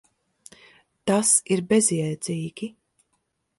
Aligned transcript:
Tas 1.11 1.35
ir 1.57 1.63
bezjēdzīgi. 1.73 2.73